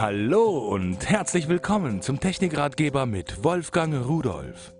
[0.00, 4.72] Hallo und herzlich willkommen zum Technikratgeber mit Wolfgang Rudolf.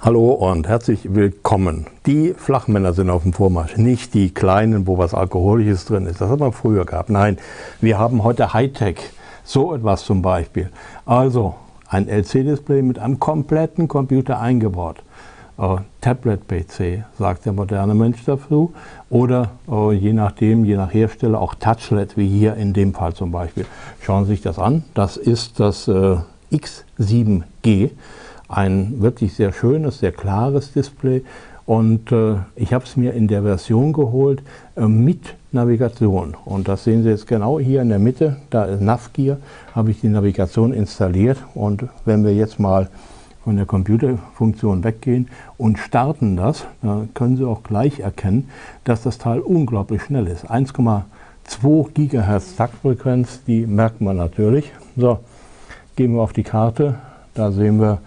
[0.00, 1.86] Hallo und herzlich willkommen.
[2.06, 6.22] Die Flachmänner sind auf dem Vormarsch, nicht die kleinen, wo was Alkoholisches drin ist.
[6.22, 7.10] Das hat man früher gehabt.
[7.10, 7.36] Nein,
[7.82, 8.96] wir haben heute Hightech.
[9.44, 10.70] So etwas zum Beispiel.
[11.04, 11.54] Also
[11.86, 15.02] ein LC-Display mit einem kompletten Computer eingebaut
[15.58, 18.74] äh, Tablet-PC, sagt der moderne Mensch dazu.
[19.08, 23.32] Oder äh, je nachdem, je nach Hersteller auch Touchlet, wie hier in dem Fall zum
[23.32, 23.64] Beispiel.
[24.00, 24.84] Schauen Sie sich das an.
[24.94, 26.16] Das ist das äh,
[26.52, 27.90] X7G.
[28.48, 31.24] Ein wirklich sehr schönes, sehr klares Display.
[31.64, 32.14] Und
[32.54, 34.40] ich habe es mir in der Version geholt
[34.76, 36.36] mit Navigation.
[36.44, 38.36] Und das sehen Sie jetzt genau hier in der Mitte.
[38.50, 39.38] Da ist Navgear,
[39.74, 41.38] habe ich die Navigation installiert.
[41.56, 42.88] Und wenn wir jetzt mal
[43.46, 48.48] von der Computerfunktion weggehen und starten das, da können Sie auch gleich erkennen,
[48.82, 50.50] dass das Teil unglaublich schnell ist.
[50.50, 54.72] 1,2 Gigahertz Taktfrequenz, die merkt man natürlich.
[54.96, 55.20] So,
[55.94, 56.96] gehen wir auf die Karte,
[57.34, 57.98] da sehen wir,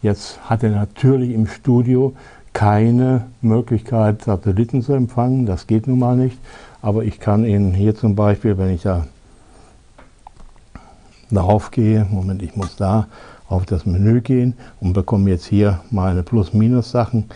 [0.00, 2.14] jetzt hat er natürlich im Studio
[2.54, 5.44] keine Möglichkeit, Satelliten zu empfangen.
[5.44, 6.38] Das geht nun mal nicht.
[6.80, 9.06] Aber ich kann Ihnen hier zum Beispiel, wenn ich da
[11.30, 13.06] darauf gehe, Moment, ich muss da
[13.48, 17.26] auf das Menü gehen und bekomme jetzt hier meine Plus-Minus-Sachen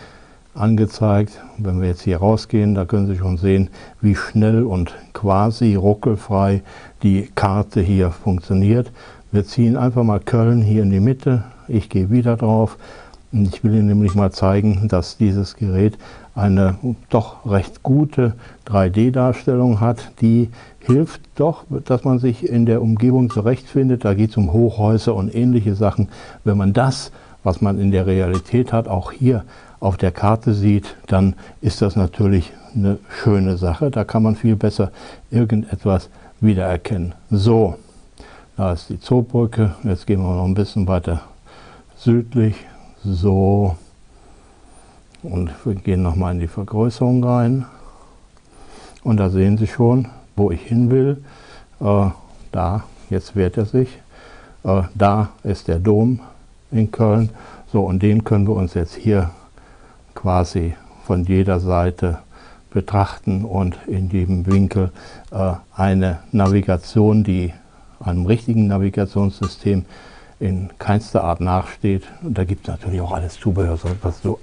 [0.53, 1.41] angezeigt.
[1.57, 3.69] Wenn wir jetzt hier rausgehen, da können Sie schon sehen,
[4.01, 6.61] wie schnell und quasi ruckelfrei
[7.03, 8.91] die Karte hier funktioniert.
[9.31, 11.45] Wir ziehen einfach mal Köln hier in die Mitte.
[11.67, 12.77] Ich gehe wieder drauf.
[13.33, 15.97] Ich will Ihnen nämlich mal zeigen, dass dieses Gerät
[16.35, 16.75] eine
[17.09, 18.33] doch recht gute
[18.67, 24.03] 3D-Darstellung hat, die hilft doch, dass man sich in der Umgebung zurechtfindet.
[24.03, 26.09] Da geht es um Hochhäuser und ähnliche Sachen.
[26.43, 27.11] Wenn man das,
[27.43, 29.45] was man in der Realität hat, auch hier
[29.79, 33.91] auf der Karte sieht, dann ist das natürlich eine schöne Sache.
[33.91, 34.91] Da kann man viel besser
[35.29, 36.09] irgendetwas
[36.41, 37.15] wiedererkennen.
[37.29, 37.75] So,
[38.57, 39.75] da ist die Zoobrücke.
[39.83, 41.21] Jetzt gehen wir noch ein bisschen weiter
[41.95, 42.55] südlich.
[43.03, 43.75] So,
[45.23, 47.65] und wir gehen nochmal in die Vergrößerung rein.
[49.03, 51.23] Und da sehen Sie schon, wo ich hin will.
[51.79, 52.09] Äh,
[52.51, 53.89] da, jetzt wehrt er sich.
[54.63, 56.19] Äh, da ist der Dom
[56.69, 57.31] in Köln.
[57.71, 59.31] So, und den können wir uns jetzt hier
[60.13, 62.19] quasi von jeder Seite
[62.69, 64.91] betrachten und in jedem Winkel
[65.31, 67.51] äh, eine Navigation, die
[67.99, 69.85] einem richtigen Navigationssystem
[70.41, 72.03] in keinster Art nachsteht.
[72.23, 73.77] Und da gibt es natürlich auch alles Zubehör.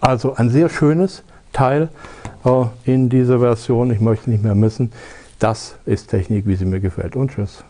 [0.01, 1.89] Also ein sehr schönes Teil
[2.45, 3.91] äh, in dieser Version.
[3.91, 4.93] Ich möchte nicht mehr missen.
[5.41, 7.17] Das ist Technik, wie sie mir gefällt.
[7.17, 7.65] Und tschüss.